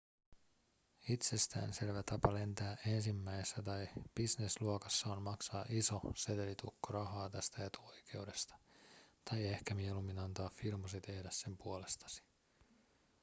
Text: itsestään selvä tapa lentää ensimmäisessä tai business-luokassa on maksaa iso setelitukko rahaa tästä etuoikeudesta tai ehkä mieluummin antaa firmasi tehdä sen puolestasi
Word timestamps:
itsestään 1.09 1.73
selvä 1.73 2.03
tapa 2.03 2.33
lentää 2.33 2.77
ensimmäisessä 2.87 3.61
tai 3.63 3.89
business-luokassa 4.17 5.09
on 5.13 5.21
maksaa 5.23 5.65
iso 5.69 6.01
setelitukko 6.15 6.93
rahaa 6.93 7.29
tästä 7.29 7.65
etuoikeudesta 7.65 8.55
tai 9.29 9.43
ehkä 9.47 9.75
mieluummin 9.75 10.19
antaa 10.19 10.51
firmasi 10.55 11.01
tehdä 11.01 11.29
sen 11.31 11.57
puolestasi 11.57 12.23